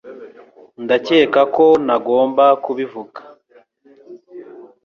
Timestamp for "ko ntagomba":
1.55-2.45